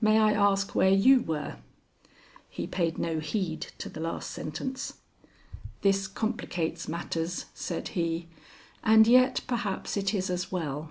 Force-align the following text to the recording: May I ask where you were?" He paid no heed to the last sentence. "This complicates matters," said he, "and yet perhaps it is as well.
May 0.00 0.18
I 0.18 0.32
ask 0.32 0.74
where 0.74 0.90
you 0.90 1.20
were?" 1.20 1.58
He 2.50 2.66
paid 2.66 2.98
no 2.98 3.20
heed 3.20 3.68
to 3.78 3.88
the 3.88 4.00
last 4.00 4.32
sentence. 4.32 4.94
"This 5.82 6.08
complicates 6.08 6.88
matters," 6.88 7.44
said 7.54 7.86
he, 7.94 8.26
"and 8.82 9.06
yet 9.06 9.42
perhaps 9.46 9.96
it 9.96 10.12
is 10.14 10.30
as 10.30 10.50
well. 10.50 10.90